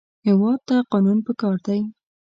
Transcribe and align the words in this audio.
هېواد 0.27 0.59
ته 0.67 0.75
قانون 0.91 1.17
پکار 1.25 1.57
دی 1.65 1.79